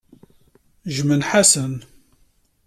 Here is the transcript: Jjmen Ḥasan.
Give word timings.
Jjmen 0.95 1.25
Ḥasan. 1.29 1.73